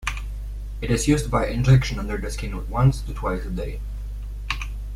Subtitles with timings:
[0.81, 3.81] It is used by injection under the skin once to twice a day.